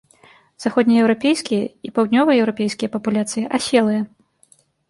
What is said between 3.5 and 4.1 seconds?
аселыя.